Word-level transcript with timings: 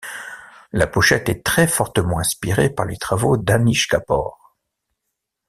La 0.73 0.87
pochette 0.87 1.29
est 1.29 1.43
très 1.45 1.67
fortement 1.67 2.17
inspirée 2.17 2.71
par 2.71 2.87
les 2.87 2.97
travaux 2.97 3.37
d'Anish 3.37 3.87
Kapoor. 3.87 4.55